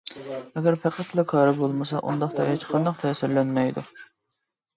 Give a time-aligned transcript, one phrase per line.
[0.53, 3.87] ئەگەر پەقەتلا كارى بولمىسا، ئۇنداقتا ھېچقانداق تەسىرلەنمەيدۇ.